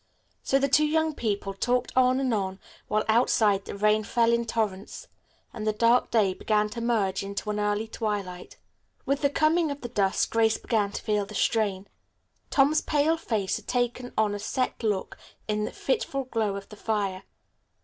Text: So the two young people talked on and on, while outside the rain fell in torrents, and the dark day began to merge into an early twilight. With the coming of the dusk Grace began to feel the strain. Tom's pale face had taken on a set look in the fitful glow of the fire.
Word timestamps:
So 0.41 0.57
the 0.57 0.67
two 0.67 0.87
young 0.87 1.13
people 1.13 1.53
talked 1.53 1.93
on 1.95 2.19
and 2.19 2.33
on, 2.33 2.59
while 2.87 3.03
outside 3.07 3.65
the 3.65 3.77
rain 3.77 4.03
fell 4.03 4.33
in 4.33 4.45
torrents, 4.45 5.07
and 5.53 5.67
the 5.67 5.73
dark 5.73 6.09
day 6.09 6.33
began 6.33 6.69
to 6.69 6.81
merge 6.81 7.21
into 7.21 7.51
an 7.51 7.59
early 7.59 7.87
twilight. 7.87 8.57
With 9.05 9.21
the 9.21 9.29
coming 9.29 9.69
of 9.69 9.81
the 9.81 9.89
dusk 9.89 10.31
Grace 10.31 10.57
began 10.57 10.91
to 10.93 11.01
feel 11.03 11.27
the 11.27 11.35
strain. 11.35 11.87
Tom's 12.49 12.81
pale 12.81 13.15
face 13.15 13.57
had 13.57 13.67
taken 13.67 14.11
on 14.17 14.33
a 14.33 14.39
set 14.39 14.81
look 14.81 15.19
in 15.47 15.65
the 15.65 15.71
fitful 15.71 16.23
glow 16.23 16.55
of 16.55 16.69
the 16.69 16.77
fire. 16.77 17.21